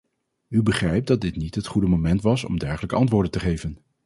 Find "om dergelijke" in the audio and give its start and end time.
2.43-2.95